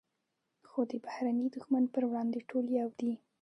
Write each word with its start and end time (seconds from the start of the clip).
خو 0.69 0.79
د 0.91 0.93
بهرني 1.05 1.47
دښمن 1.55 1.83
پر 1.93 2.03
وړاندې 2.09 2.39
ټول 2.49 2.65
یو 2.79 2.89
دي. 2.99 3.11